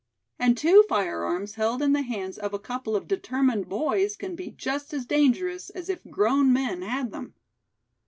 [0.39, 4.49] And two firearms held in the hands of a couple of determined boys can be
[4.49, 7.35] just as dangerous as if grown men had them.